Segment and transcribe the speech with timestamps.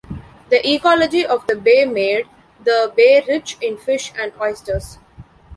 [0.49, 2.27] The ecology of the bay made
[2.59, 4.97] the bay rich in fish and oysters.